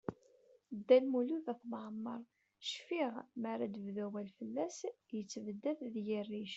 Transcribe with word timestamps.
Dda 0.77 0.97
Lmud 1.03 1.29
At 1.51 1.61
Mɛemmeṛ, 1.71 2.21
cfiɣ 2.69 3.13
mi 3.41 3.47
ara 3.53 3.65
d-bdu 3.73 4.01
awal 4.07 4.29
fell-as, 4.37 4.77
yettebdad 5.15 5.79
deg-i 5.93 6.19
rric. 6.27 6.49